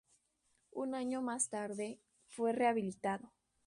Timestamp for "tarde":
1.51-1.99